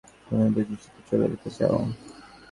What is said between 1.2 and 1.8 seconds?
যেতে চাও?